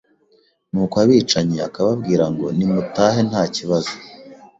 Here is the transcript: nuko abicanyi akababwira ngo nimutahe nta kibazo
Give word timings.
nuko 0.71 0.95
abicanyi 1.03 1.57
akababwira 1.67 2.25
ngo 2.33 2.45
nimutahe 2.57 3.19
nta 3.29 3.43
kibazo 3.55 3.93